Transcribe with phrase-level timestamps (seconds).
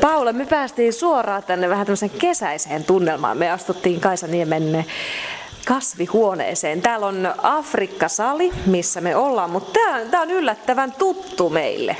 [0.00, 3.38] Paula, me päästiin suoraan tänne vähän tämmöisen kesäiseen tunnelmaan.
[3.38, 4.84] Me astuttiin Kaisaniemen
[5.66, 6.82] kasvihuoneeseen.
[6.82, 11.96] Täällä on Afrikka-sali, missä me ollaan, mutta tämä on yllättävän tuttu meille.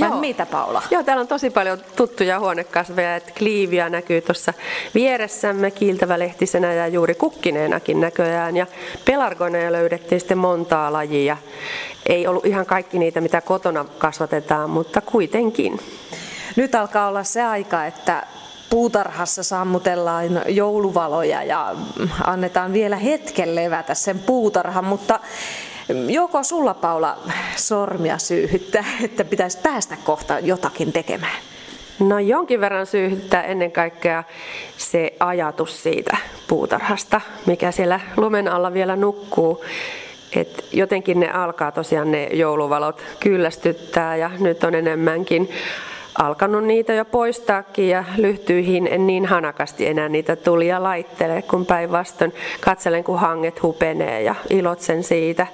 [0.00, 0.18] Vai Joo.
[0.18, 0.82] mitä Paula?
[0.90, 3.16] Joo, täällä on tosi paljon tuttuja huonekasveja.
[3.16, 4.54] Että kliiviä näkyy tuossa
[4.94, 8.56] vieressämme kiiltävälehtisenä ja juuri kukkineenakin näköjään.
[8.56, 8.66] Ja
[9.04, 11.36] pelargoneja löydettiin sitten montaa lajia.
[12.06, 15.80] Ei ollut ihan kaikki niitä, mitä kotona kasvatetaan, mutta kuitenkin.
[16.56, 18.26] Nyt alkaa olla se aika, että
[18.70, 21.74] puutarhassa sammutellaan jouluvaloja ja
[22.24, 25.20] annetaan vielä hetken levätä sen puutarhan, mutta
[26.08, 27.18] joko sulla Paula
[27.56, 31.36] sormia syyhyttää, että pitäisi päästä kohta jotakin tekemään?
[31.98, 34.24] No jonkin verran syyhyttää ennen kaikkea
[34.76, 36.16] se ajatus siitä
[36.48, 39.64] puutarhasta, mikä siellä lumen alla vielä nukkuu.
[40.36, 45.50] Et jotenkin ne alkaa tosiaan ne jouluvalot kyllästyttää ja nyt on enemmänkin
[46.18, 52.34] alkanut niitä jo poistaakin ja lyhtyihin en niin hanakasti enää niitä tulia laittele, kun päinvastoin
[52.60, 55.46] katselen, kun hanget hupenee ja ilotsen siitä.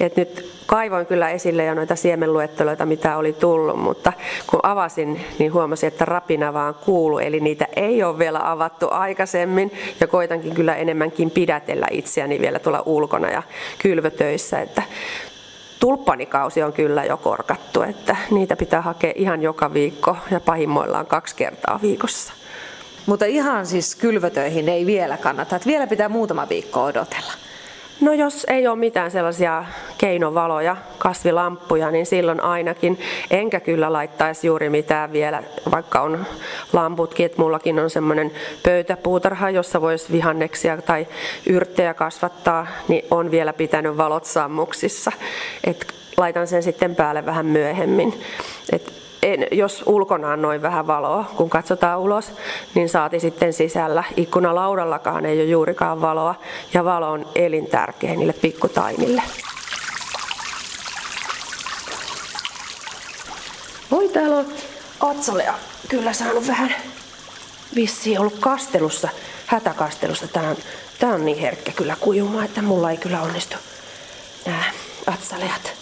[0.00, 4.12] Et nyt kaivoin kyllä esille jo noita siemenluetteloita, mitä oli tullut, mutta
[4.46, 9.72] kun avasin, niin huomasin, että rapina vaan kuuluu, eli niitä ei ole vielä avattu aikaisemmin,
[10.00, 13.42] ja koitankin kyllä enemmänkin pidätellä itseäni vielä tuolla ulkona ja
[13.78, 14.82] kylvötöissä, että
[15.84, 21.36] tulppanikausi on kyllä jo korkattu, että niitä pitää hakea ihan joka viikko ja pahimmoillaan kaksi
[21.36, 22.32] kertaa viikossa.
[23.06, 27.32] Mutta ihan siis kylvötöihin ei vielä kannata, että vielä pitää muutama viikko odotella.
[28.00, 29.64] No jos ei ole mitään sellaisia
[29.98, 33.00] keinovaloja, kasvilamppuja, niin silloin ainakin.
[33.30, 36.26] Enkä kyllä laittaisi juuri mitään vielä, vaikka on
[36.72, 41.06] lamputkin, että mullakin on semmoinen pöytäpuutarha, jossa voisi vihanneksia tai
[41.46, 45.12] yrttejä kasvattaa, niin on vielä pitänyt valot sammuksissa.
[45.64, 48.20] Et laitan sen sitten päälle vähän myöhemmin.
[48.72, 52.32] Et en, jos ulkona on noin vähän valoa, kun katsotaan ulos,
[52.74, 54.04] niin saati sitten sisällä.
[54.16, 56.34] Ikkunalaudallakaan ei ole juurikaan valoa,
[56.74, 59.22] ja valo on elintärkeä niille pikkutaimille.
[63.90, 64.46] Oi, täällä on
[65.00, 65.54] Atsalea
[65.88, 66.74] kyllä saanut vähän
[67.74, 69.08] vissi ollut kastelussa,
[69.46, 70.28] hätäkastelussa.
[70.28, 70.56] Tää on,
[70.98, 73.56] tää on niin herkkä kyllä kuivumaan, että mulla ei kyllä onnistu
[74.46, 74.64] nämä
[75.06, 75.72] atsaleat.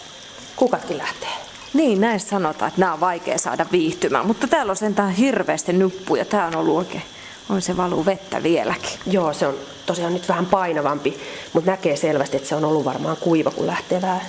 [0.56, 1.51] Kukatkin lähtee.
[1.74, 6.24] Niin, näin sanotaan, että nämä on vaikea saada viihtymään, mutta täällä on sentään hirveästi nuppuja.
[6.24, 7.02] Tää on ollut oikein,
[7.48, 8.98] on se valuu vettä vieläkin.
[9.06, 9.54] Joo, se on
[9.86, 11.20] tosiaan nyt vähän painavampi,
[11.52, 14.20] mutta näkee selvästi, että se on ollut varmaan kuiva, kun lähtee vähän,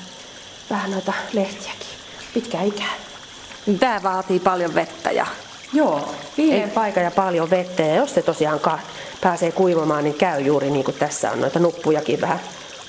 [0.69, 1.87] vähän noita lehtiäkin.
[2.33, 2.93] Pitkä ikää.
[3.79, 5.25] Tämä vaatii paljon vettä ja...
[5.73, 8.59] Joo, viileä paikka ja paljon vettä ja jos se tosiaan
[9.21, 12.39] pääsee kuivamaan, niin käy juuri niin kuin tässä on noita nuppujakin vähän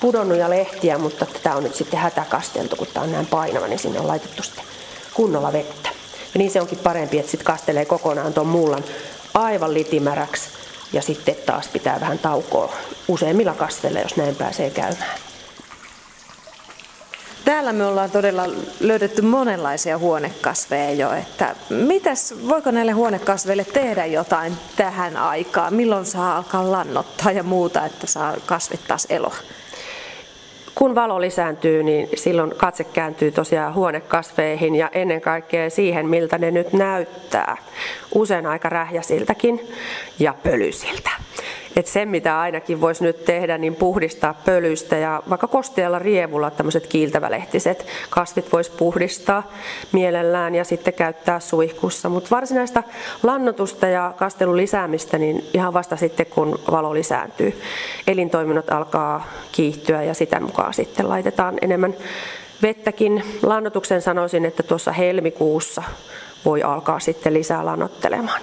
[0.05, 3.79] pudonnut ja lehtiä, mutta tämä on nyt sitten hätäkasteltu, kun tämä on näin painava, niin
[3.79, 4.63] sinne on laitettu sitten
[5.13, 5.89] kunnolla vettä.
[6.33, 8.83] Ja niin se onkin parempi, että sitten kastelee kokonaan tuon mullan
[9.33, 10.49] aivan litimäräksi
[10.93, 12.73] ja sitten taas pitää vähän taukoa
[13.07, 15.19] useimmilla kasveilla, jos näin pääsee käymään.
[17.45, 18.43] Täällä me ollaan todella
[18.79, 25.73] löydetty monenlaisia huonekasveja jo, että mitäs, voiko näille huonekasveille tehdä jotain tähän aikaan?
[25.73, 29.35] Milloin saa alkaa lannottaa ja muuta, että saa kasvit taas eloa?
[30.75, 36.51] Kun valo lisääntyy, niin silloin katse kääntyy tosiaan huonekasveihin ja ennen kaikkea siihen, miltä ne
[36.51, 37.57] nyt näyttää.
[38.15, 39.67] Usein aika rähjäsiltäkin
[40.19, 41.09] ja pölysiltä.
[41.75, 46.87] Et sen, mitä ainakin voisi nyt tehdä, niin puhdistaa pölystä ja vaikka kostealla rievulla tämmöiset
[46.87, 49.51] kiiltävälehtiset kasvit voisi puhdistaa
[49.91, 52.09] mielellään ja sitten käyttää suihkussa.
[52.09, 52.83] Mutta varsinaista
[53.23, 57.61] lannotusta ja kastelun lisäämistä niin ihan vasta sitten, kun valo lisääntyy.
[58.07, 61.93] Elintoiminnot alkaa kiihtyä ja sitä mukaan sitten laitetaan enemmän
[62.61, 63.23] vettäkin.
[63.43, 65.83] Lannotuksen sanoisin, että tuossa helmikuussa
[66.45, 68.41] voi alkaa sitten lisää lannottelemaan.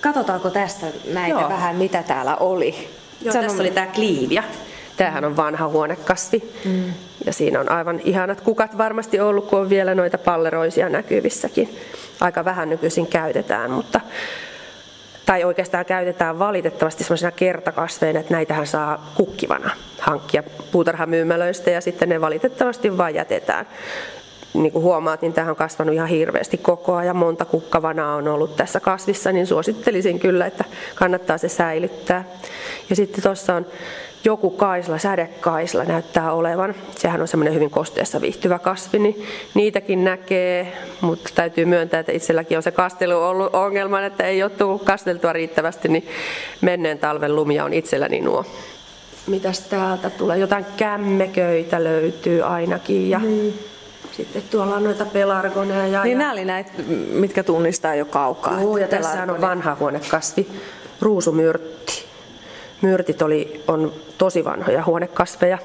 [0.00, 1.48] Katsotaanko tästä näitä Joo.
[1.48, 2.88] vähän, mitä täällä oli?
[3.22, 3.48] Joo, Sanon...
[3.48, 4.42] tässä oli tämä kliivia.
[4.96, 6.42] Tämähän on vanha huonekasvi.
[6.64, 6.84] Mm.
[7.26, 11.76] Ja siinä on aivan ihanat kukat varmasti ollut, kun on vielä noita palleroisia näkyvissäkin.
[12.20, 14.00] Aika vähän nykyisin käytetään, mutta
[15.26, 20.42] tai oikeastaan käytetään valitettavasti sellaisena kertakasveina, että näitähän saa kukkivana hankkia
[20.72, 23.66] puutarhamyymälöistä ja sitten ne valitettavasti vain jätetään
[24.54, 27.16] niin kuin huomaat, niin tähän on kasvanut ihan hirveästi koko ajan.
[27.16, 30.64] Monta kukkavanaa on ollut tässä kasvissa, niin suosittelisin kyllä, että
[30.94, 32.24] kannattaa se säilyttää.
[32.90, 33.66] Ja sitten tuossa on
[34.24, 36.74] joku kaisla, sädekaisla näyttää olevan.
[36.96, 42.56] Sehän on semmoinen hyvin kosteessa viihtyvä kasvi, niin niitäkin näkee, mutta täytyy myöntää, että itselläkin
[42.56, 46.08] on se kastelu ollut ongelma, että ei ole tullut kasteltua riittävästi, niin
[46.60, 48.44] menneen talven lumia on itselläni nuo.
[49.26, 50.38] Mitäs täältä tulee?
[50.38, 53.10] Jotain kämmeköitä löytyy ainakin.
[53.10, 53.18] Ja...
[53.18, 53.54] Niin.
[54.12, 55.86] Sitten tuolla on noita pelargoneja.
[55.86, 56.18] Ja, niin ja...
[56.18, 56.70] nämä oli näitä,
[57.12, 58.60] mitkä tunnistaa jo kaukaa.
[58.60, 60.46] Joo, ja tässä on vanha huonekasvi,
[61.00, 62.04] ruusumyrtti.
[62.82, 65.58] Myrtit oli, on tosi vanhoja huonekasveja.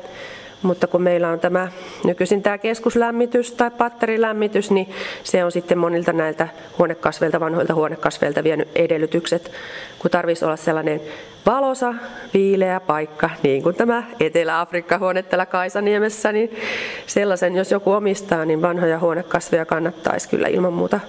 [0.61, 1.67] Mutta kun meillä on tämä
[2.03, 4.89] nykyisin tämä keskuslämmitys tai patterilämmitys, niin
[5.23, 6.47] se on sitten monilta näiltä
[6.77, 9.51] huonekasveilta, vanhoilta huonekasveilta vienyt edellytykset,
[9.99, 11.01] kun tarvitsisi olla sellainen
[11.45, 11.93] valosa,
[12.33, 16.55] viileä paikka, niin kuin tämä Etelä-Afrikka huone täällä Kaisaniemessä, niin
[17.07, 20.99] sellaisen, jos joku omistaa, niin vanhoja huonekasveja kannattaisi kyllä ilman muuta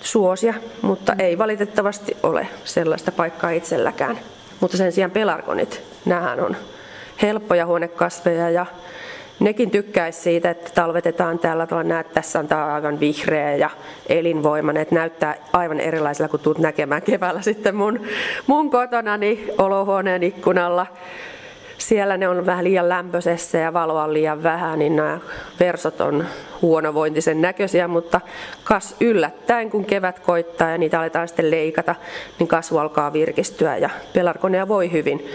[0.00, 4.18] suosia, mutta ei valitettavasti ole sellaista paikkaa itselläkään.
[4.60, 6.56] Mutta sen sijaan pelargonit, nämähän on
[7.22, 8.66] helppoja huonekasveja ja
[9.40, 13.70] nekin tykkäisi siitä, että talvetetaan täällä, tuolla näet, tässä on tämä aivan vihreä ja
[14.08, 18.00] elinvoimainen, että näyttää aivan erilaisella, kun tulet näkemään keväällä sitten mun,
[18.46, 20.86] mun kotona niin olohuoneen ikkunalla.
[21.78, 25.18] Siellä ne on vähän liian lämpöisessä ja valoa on liian vähän, niin nämä
[25.60, 26.24] versot on
[26.62, 28.20] huonovointisen näköisiä, mutta
[28.64, 31.94] kas yllättäen, kun kevät koittaa ja niitä aletaan sitten leikata,
[32.38, 35.30] niin kasvu alkaa virkistyä ja pelarkoneja voi hyvin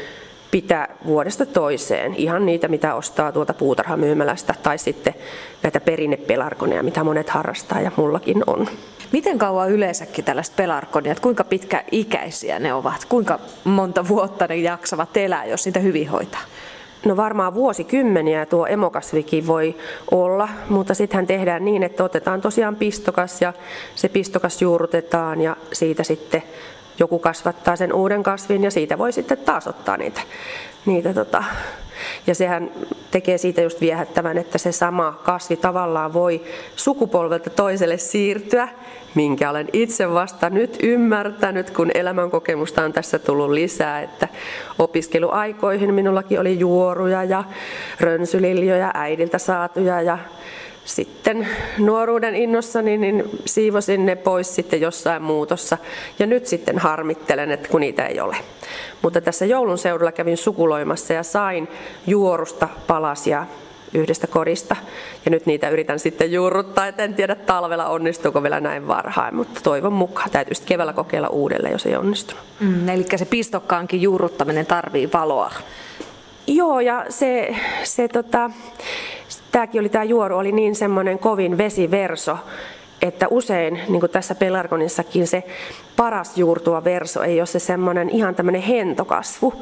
[0.56, 2.16] pitää vuodesta toiseen.
[2.16, 5.13] Ihan niitä, mitä ostaa tuolta puutarhamyymälästä tai sitten
[5.63, 8.68] näitä perinnepelarkoneja, mitä monet harrastaa ja mullakin on.
[9.12, 13.06] Miten kauan yleensäkin tällaiset pelarkonia, kuinka pitkä ikäisiä ne ovat?
[13.06, 16.42] Kuinka monta vuotta ne jaksavat elää, jos niitä hyvin hoitaa?
[17.06, 19.75] No varmaan vuosikymmeniä tuo emokasvikin voi
[20.12, 23.54] olla, mutta sittenhän tehdään niin, että otetaan tosiaan pistokas ja
[23.96, 26.44] se pistokas juurrutetaan ja siitä sitten
[27.00, 30.21] joku kasvattaa sen uuden kasvin ja siitä voi sitten taas ottaa niitä.
[30.86, 31.44] niitä tota.
[32.27, 32.71] Ja sehän
[33.12, 36.42] tekee siitä just viehättävän, että se sama kasvi tavallaan voi
[36.75, 38.68] sukupolvelta toiselle siirtyä,
[39.15, 44.27] minkä olen itse vasta nyt ymmärtänyt, kun elämänkokemusta on tässä tullut lisää, että
[44.80, 47.44] opiskeluaikoihin minullakin oli juoruja ja
[48.00, 50.18] rönsyliljoja äidiltä saatuja ja
[50.86, 51.48] sitten
[51.78, 55.78] nuoruuden innossani niin siivosin ne pois sitten jossain muutossa
[56.20, 58.38] ja nyt sitten harmittelen, että kun niitä ei ole.
[59.02, 61.68] Mutta tässä joulun seudulla kävin sukuloimassa ja sain
[62.08, 63.46] juorusta palasia
[63.94, 64.76] yhdestä korista.
[65.26, 69.62] Ja nyt niitä yritän sitten juurruttaa, et en tiedä talvella onnistuuko vielä näin varhain, mutta
[69.64, 70.32] toivon mukaan.
[70.32, 72.44] Täytyy sitten keväällä kokeilla uudelleen, jos ei onnistunut.
[72.60, 75.52] Mm, eli se pistokkaankin juurruttaminen tarvii valoa.
[76.48, 78.52] Joo, ja se, se tota,
[79.56, 82.38] tämäkin oli tämä juoru oli niin semmoinen kovin vesiverso,
[83.02, 85.44] että usein, niin kuin tässä pelargonissakin, se
[85.96, 89.54] paras juurtua verso ei ole se semmoinen ihan tämmöinen hentokasvu,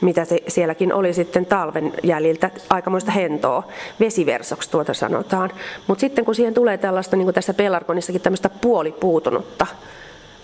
[0.00, 3.62] mitä se sielläkin oli sitten talven jäljiltä, aikamoista hentoa,
[4.00, 5.50] vesiversoksi tuota sanotaan.
[5.86, 9.66] Mutta sitten kun siihen tulee tällaista, niin kuin tässä pelargonissakin, tämmöistä puolipuutunutta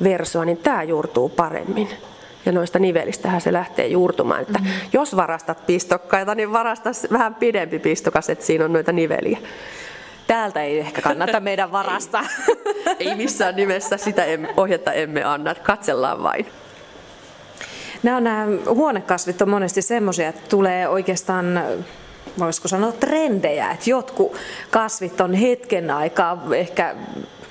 [0.02, 1.88] versoa, niin tämä juurtuu paremmin
[2.46, 4.42] ja noista nivelistähän se lähtee juurtumaan.
[4.42, 4.88] Että mm-hmm.
[4.92, 9.38] Jos varastat pistokkaita, niin varasta vähän pidempi pistokas, että siinä on noita niveliä.
[10.26, 12.24] Täältä ei ehkä kannata meidän varasta.
[12.98, 16.46] ei missään nimessä sitä emme, ohjetta emme anna, katsellaan vain.
[18.02, 21.62] Nämä, nämä huonekasvit on monesti semmoisia, että tulee oikeastaan
[22.38, 24.36] voisiko sanoa trendejä, että jotkut
[24.70, 26.94] kasvit on hetken aikaa, ehkä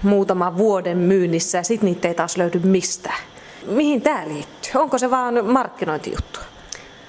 [0.04, 3.33] muutaman vuoden myynnissä ja sitten niitä ei taas löydy mistään.
[3.66, 4.82] Mihin tämä liittyy?
[4.82, 6.40] Onko se vaan markkinointijuttu?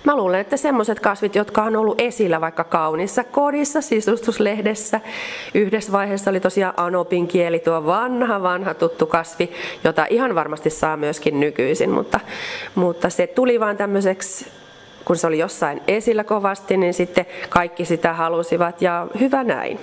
[0.04, 5.00] Mä luulen, että semmoiset kasvit, jotka on ollut esillä vaikka kaunissa kodissa, sisustuslehdessä.
[5.54, 9.50] Yhdessä vaiheessa oli tosiaan anopin kieli, tuo vanha, vanha tuttu kasvi,
[9.84, 12.20] jota ihan varmasti saa myöskin nykyisin, mutta,
[12.75, 14.46] mutta se tuli vaan tämmöiseksi
[15.04, 19.80] kun se oli jossain esillä kovasti, niin sitten kaikki sitä halusivat ja hyvä näin.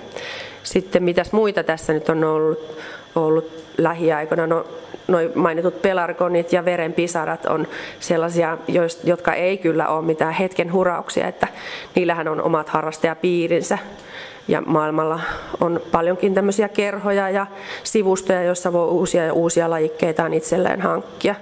[0.62, 2.78] Sitten mitäs muita tässä nyt on ollut,
[3.14, 4.46] ollut lähiaikoina?
[4.46, 4.64] No
[5.08, 7.66] noin mainitut pelargonit ja verenpisarat on
[8.00, 8.58] sellaisia,
[9.04, 11.48] jotka ei kyllä ole mitään hetken hurauksia, että
[11.94, 13.78] niillähän on omat harrastajapiirinsä.
[14.48, 15.20] Ja maailmalla
[15.60, 17.46] on paljonkin tämmöisiä kerhoja ja
[17.82, 21.34] sivustoja, joissa voi uusia ja uusia lajikkeitaan itselleen hankkia.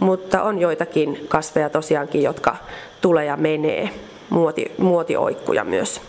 [0.00, 2.56] Mutta on joitakin kasveja tosiaankin, jotka
[3.00, 3.90] tulee ja menee,
[4.30, 6.00] muoti, muotioikkuja myös.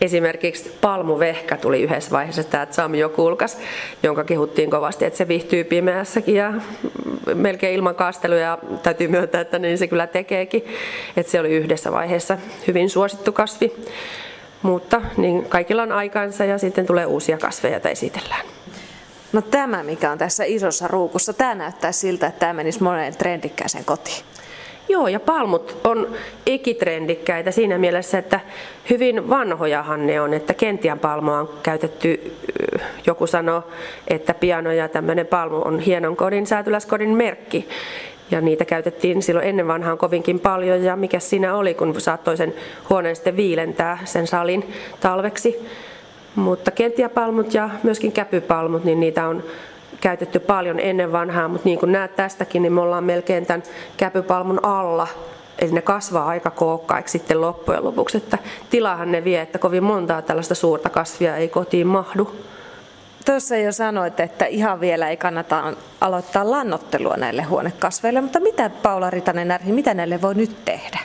[0.00, 3.58] Esimerkiksi palmuvehkä tuli yhdessä vaiheessa, tämä Zamio kulkas,
[4.02, 6.52] jonka kehuttiin kovasti, että se viihtyy pimeässäkin ja
[7.34, 8.58] melkein ilman kasteluja.
[8.82, 10.64] Täytyy myöntää, että niin se kyllä tekeekin.
[11.16, 13.72] Että se oli yhdessä vaiheessa hyvin suosittu kasvi.
[14.62, 18.46] Mutta niin kaikilla on aikansa ja sitten tulee uusia kasveja, joita esitellään.
[19.32, 23.84] No tämä, mikä on tässä isossa ruukussa, tämä näyttää siltä, että tämä menisi moneen trendikkääseen
[23.84, 24.24] kotiin.
[24.88, 26.08] Joo, ja palmut on
[26.46, 28.40] ikitrendikkäitä siinä mielessä, että
[28.90, 32.32] hyvin vanhojahan ne on, että kentian palmoa on käytetty,
[33.06, 33.62] joku sanoo,
[34.08, 37.68] että piano ja tämmöinen palmu on hienon kodin, säätyläskodin merkki.
[38.30, 42.54] Ja niitä käytettiin silloin ennen vanhaan kovinkin paljon, ja mikä siinä oli, kun saattoi sen
[42.90, 45.68] huoneen sitten viilentää sen salin talveksi.
[46.34, 49.44] Mutta kentiapalmut ja myöskin käpypalmut, niin niitä on
[50.04, 53.62] käytetty paljon ennen vanhaa, mutta niin kuin näet tästäkin, niin me ollaan melkein tämän
[53.96, 55.08] käpypalmun alla.
[55.58, 58.38] Eli ne kasvaa aika kookkaiksi sitten loppujen lopuksi, että
[58.70, 62.36] tilahan ne vie, että kovin montaa tällaista suurta kasvia ei kotiin mahdu.
[63.26, 69.10] Tuossa jo sanoit, että ihan vielä ei kannata aloittaa lannottelua näille huonekasveille, mutta mitä Paula
[69.10, 70.98] Ritanen Närhi, mitä näille voi nyt tehdä?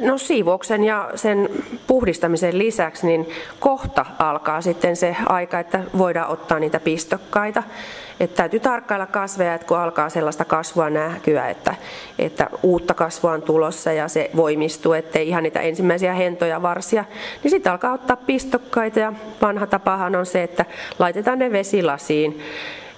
[0.00, 1.48] No siivouksen ja sen
[1.86, 3.28] puhdistamisen lisäksi niin
[3.60, 7.62] kohta alkaa sitten se aika, että voidaan ottaa niitä pistokkaita.
[8.20, 11.74] Että täytyy tarkkailla kasveja, että kun alkaa sellaista kasvua näkyä, että,
[12.18, 17.04] että uutta kasvua on tulossa ja se voimistuu, ettei ihan niitä ensimmäisiä hentoja varsia,
[17.42, 20.64] niin sitten alkaa ottaa pistokkaita ja vanha tapahan on se, että
[20.98, 22.42] laitetaan ne vesilasiin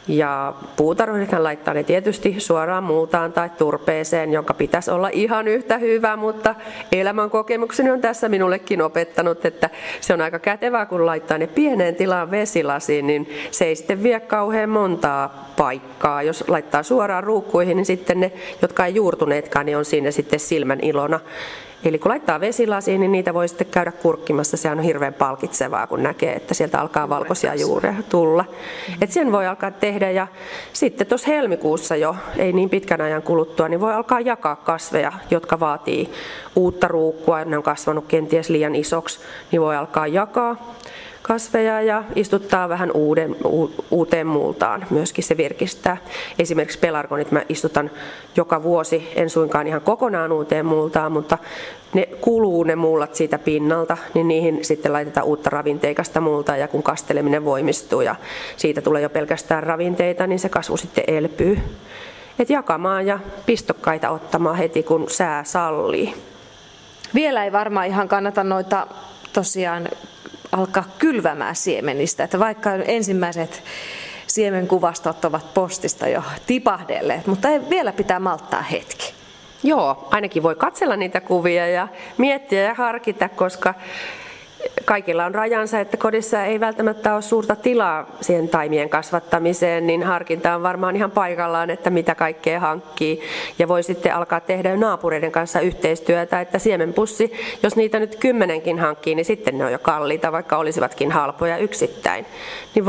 [0.09, 6.16] ja puutarhurithan laittaa ne tietysti suoraan multaan tai turpeeseen, jonka pitäisi olla ihan yhtä hyvä,
[6.16, 6.54] mutta
[6.92, 11.94] elämän kokemukseni on tässä minullekin opettanut, että se on aika kätevää, kun laittaa ne pieneen
[11.94, 16.23] tilaan vesilasiin, niin se ei sitten vie kauhean montaa paikkaa.
[16.23, 18.32] Jos laittaa suoraan ruukkuihin, niin sitten ne,
[18.62, 21.21] jotka ei juurtuneetkaan, niin on siinä sitten silmän ilona.
[21.85, 24.57] Eli kun laittaa vesilasiin, niin niitä voi sitten käydä kurkkimassa.
[24.57, 28.45] Se on hirveän palkitsevaa, kun näkee, että sieltä alkaa valkoisia juuria tulla.
[29.01, 30.27] Et sen voi alkaa tehdä ja
[30.73, 35.61] sitten tuossa helmikuussa jo, ei niin pitkän ajan kuluttua, niin voi alkaa jakaa kasveja, jotka
[35.61, 36.11] vaatii
[36.57, 37.45] uutta ruukkua.
[37.45, 39.21] Ne on kasvanut kenties liian isoksi,
[39.53, 40.57] niin voi alkaa jakaa
[41.23, 44.87] kasveja ja istuttaa vähän uuden, u, uuteen multaan.
[44.91, 45.97] Myöskin se virkistää.
[46.38, 47.91] Esimerkiksi pelargonit mä istutan
[48.37, 51.38] joka vuosi, en suinkaan ihan kokonaan uuteen multaan, mutta
[51.95, 56.83] ne kuluu ne mullat siitä pinnalta, niin niihin sitten laitetaan uutta ravinteikasta multaa ja kun
[56.83, 58.17] kasteleminen voimistuu ja
[58.57, 61.59] siitä tulee jo pelkästään ravinteita, niin se kasvu sitten elpyy.
[62.38, 66.14] Et jakamaan ja pistokkaita ottamaan heti kun sää sallii.
[67.14, 68.87] Vielä ei varmaan ihan kannata noita
[69.33, 69.88] tosiaan
[70.52, 72.25] alkaa kylvämään siemenistä.
[72.25, 73.62] Että vaikka ensimmäiset
[74.26, 79.14] siemenkuvastot ovat postista jo tipahdelleet, mutta ei vielä pitää malttaa hetki.
[79.62, 83.75] Joo, ainakin voi katsella niitä kuvia ja miettiä ja harkita, koska
[84.85, 90.54] kaikilla on rajansa, että kodissa ei välttämättä ole suurta tilaa siihen taimien kasvattamiseen, niin harkinta
[90.54, 93.21] on varmaan ihan paikallaan, että mitä kaikkea hankkii.
[93.59, 99.14] Ja voi sitten alkaa tehdä naapureiden kanssa yhteistyötä, että siemenpussi, jos niitä nyt kymmenenkin hankkii,
[99.14, 102.26] niin sitten ne on jo kalliita, vaikka olisivatkin halpoja yksittäin.
[102.75, 102.85] Niin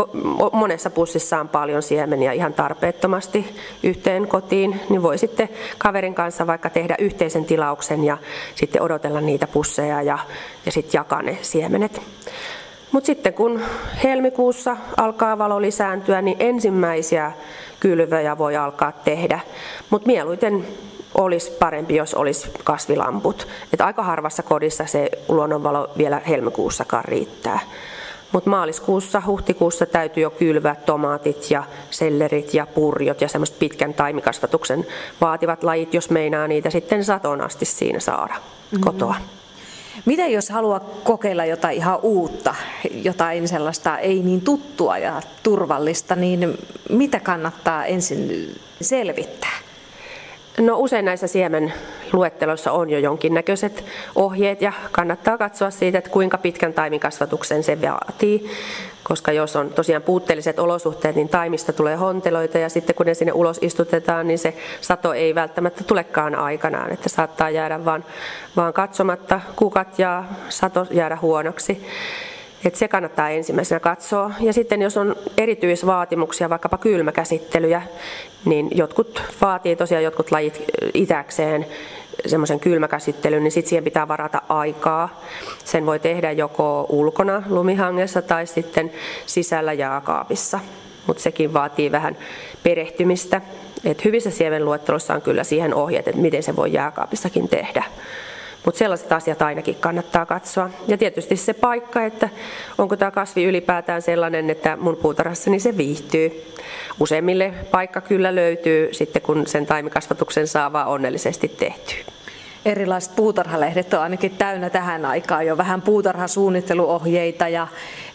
[0.52, 6.70] monessa pussissa on paljon siemeniä ihan tarpeettomasti yhteen kotiin, niin voi sitten kaverin kanssa vaikka
[6.70, 8.18] tehdä yhteisen tilauksen ja
[8.56, 10.20] sitten odotella niitä pusseja ja,
[10.66, 11.63] ja sitten jakaa ne siemenet.
[12.92, 13.62] Mutta sitten kun
[14.04, 17.32] helmikuussa alkaa valo lisääntyä, niin ensimmäisiä
[17.80, 19.40] kylvöjä voi alkaa tehdä.
[19.90, 20.68] Mutta mieluiten
[21.18, 23.48] olisi parempi, jos olisi kasvilamput.
[23.74, 27.60] Et aika harvassa kodissa se luonnonvalo vielä helmikuussakaan riittää.
[28.32, 34.86] Mutta maaliskuussa, huhtikuussa täytyy jo kylvää tomaatit ja sellerit ja purjot ja semmoiset pitkän taimikasvatuksen
[35.22, 38.82] vaativat lajit, jos meinaa niitä sitten saton asti siinä saada mm-hmm.
[38.82, 39.16] kotoa.
[40.06, 42.56] Miten jos haluaa kokeilla jotain ihan uutta,
[42.94, 46.58] jotain sellaista ei niin tuttua ja turvallista, niin
[46.90, 49.63] mitä kannattaa ensin selvittää?
[50.60, 56.74] No usein näissä siemenluetteloissa on jo jonkinnäköiset ohjeet ja kannattaa katsoa siitä, että kuinka pitkän
[56.74, 58.52] taimikasvatuksen se vaatii.
[59.04, 63.32] Koska jos on tosiaan puutteelliset olosuhteet, niin taimista tulee honteloita ja sitten kun ne sinne
[63.32, 66.94] ulos istutetaan, niin se sato ei välttämättä tulekaan aikanaan.
[66.94, 68.06] Että saattaa jäädä vaan,
[68.56, 71.86] vaan katsomatta kukat ja sato jäädä huonoksi.
[72.66, 74.32] Et se kannattaa ensimmäisenä katsoa.
[74.40, 77.82] Ja sitten jos on erityisvaatimuksia, vaikkapa kylmäkäsittelyjä,
[78.46, 81.66] niin jotkut vaatii tosiaan jotkut lajit itäkseen
[82.26, 85.22] semmoisen kylmäkäsittelyn, niin sitten siihen pitää varata aikaa.
[85.66, 88.92] Sen voi tehdä joko ulkona lumihangessa tai sitten
[89.26, 90.60] sisällä jääkaapissa.
[91.08, 92.18] Mutta sekin vaatii vähän
[92.64, 93.42] perehtymistä.
[93.86, 97.84] Et hyvissä siemenluettelossa on kyllä siihen ohjeet, että miten se voi jääkaapissakin tehdä.
[98.66, 100.70] Mutta sellaiset asiat ainakin kannattaa katsoa.
[100.88, 102.30] Ja tietysti se paikka, että
[102.78, 106.54] onko tämä kasvi ylipäätään sellainen, että mun puutarhassani se viihtyy.
[107.00, 112.14] Useimmille paikka kyllä löytyy sitten, kun sen taimikasvatuksen saa vaan onnellisesti tehtyä.
[112.66, 117.68] Erilaiset puutarhalehdet on ainakin täynnä tähän aikaan jo vähän puutarhasuunnitteluohjeita ja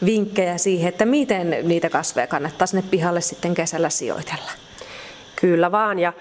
[0.05, 4.51] vinkkejä siihen, että miten niitä kasveja kannattaa sinne pihalle sitten kesällä sijoitella.
[5.37, 6.13] Kyllä vaan, ja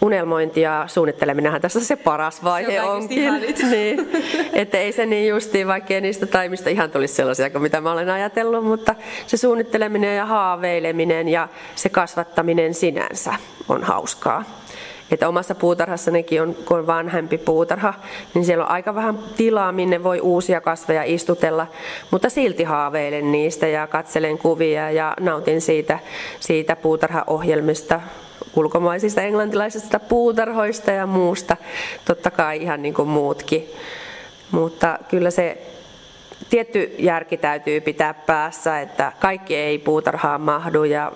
[0.00, 3.32] unelmointi ja suunnitteleminenhan tässä se paras vaihe se on onkin.
[3.70, 4.10] niin,
[4.52, 8.10] että ei se niin justiin, vaikka niistä taimista ihan tulisi sellaisia kuin mitä mä olen
[8.10, 8.94] ajatellut, mutta
[9.26, 13.34] se suunnitteleminen ja haaveileminen ja se kasvattaminen sinänsä
[13.68, 14.44] on hauskaa.
[15.10, 17.94] Että omassa puutarhassanikin on, kun on vanhempi puutarha,
[18.34, 21.66] niin siellä on aika vähän tilaa, minne voi uusia kasveja istutella,
[22.10, 25.98] mutta silti haaveilen niistä ja katselen kuvia ja nautin siitä,
[26.40, 28.00] siitä puutarhaohjelmista,
[28.56, 31.56] ulkomaisista englantilaisista puutarhoista ja muusta,
[32.04, 33.70] totta kai ihan niin kuin muutkin.
[34.50, 35.62] Mutta kyllä se
[36.50, 41.12] tietty järki täytyy pitää päässä, että kaikki ei puutarhaan mahdu ja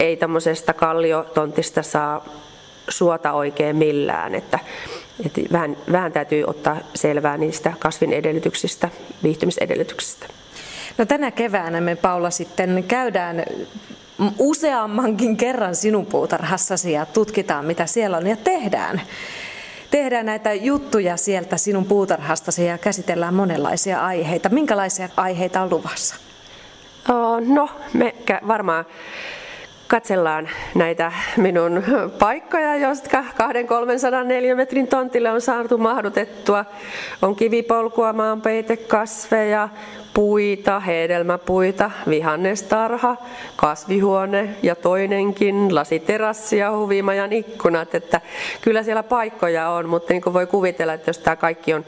[0.00, 2.24] ei tämmöisestä kalliotontista saa
[2.88, 4.34] suota oikein millään.
[4.34, 4.58] Että,
[5.26, 8.88] että vähän, vähän täytyy ottaa selvää niistä kasvin edellytyksistä,
[9.22, 10.26] viihtymisedellytyksistä.
[10.98, 13.44] No tänä keväänä me Paula sitten käydään
[14.38, 19.00] useammankin kerran sinun puutarhassasi ja tutkitaan mitä siellä on ja tehdään
[19.90, 24.48] tehdään näitä juttuja sieltä sinun puutarhastasi ja käsitellään monenlaisia aiheita.
[24.48, 26.16] Minkälaisia aiheita on luvassa?
[27.46, 28.14] No, me
[28.48, 28.84] varmaan
[29.88, 31.84] katsellaan näitä minun
[32.18, 33.24] paikkoja, jotka
[34.52, 36.64] 200-300 metrin tontille on saatu mahdutettua.
[37.22, 39.68] On kivipolkua, maanpeitekasveja,
[40.14, 43.16] puita, hedelmäpuita, vihannestarha,
[43.56, 47.94] kasvihuone ja toinenkin, lasiterassi ja huvimajan ikkunat.
[47.94, 48.20] Että
[48.60, 51.84] kyllä siellä paikkoja on, mutta niin kuin voi kuvitella, että jos tämä kaikki on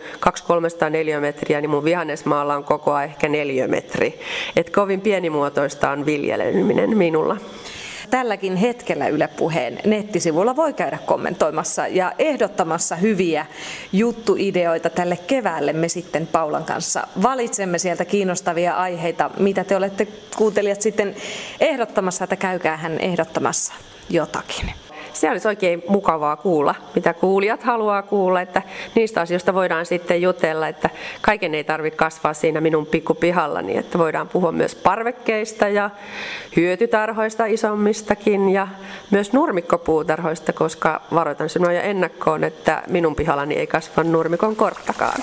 [1.17, 4.21] 200-300 metriä, niin mun vihannesmaalla on koko ehkä 4 metri.
[4.57, 7.37] Että kovin pienimuotoista on viljeleminen minulla
[8.11, 13.47] tälläkin hetkellä Yle Puheen nettisivuilla voi käydä kommentoimassa ja ehdottamassa hyviä
[13.93, 15.73] juttuideoita tälle keväälle.
[15.73, 21.17] Me sitten Paulan kanssa valitsemme sieltä kiinnostavia aiheita, mitä te olette kuuntelijat sitten
[21.61, 23.73] ehdottamassa, että käykää hän ehdottamassa
[24.11, 24.73] jotakin
[25.21, 28.63] se olisi oikein mukavaa kuulla, mitä kuulijat haluaa kuulla, että
[28.95, 34.29] niistä asioista voidaan sitten jutella, että kaiken ei tarvitse kasvaa siinä minun pikkupihallani, että voidaan
[34.29, 35.91] puhua myös parvekkeista ja
[36.57, 38.69] hyötytarhoista isommistakin ja
[39.11, 45.23] myös nurmikkopuutarhoista, koska varoitan sinua jo ennakkoon, että minun pihallani ei kasva nurmikon korttakaan.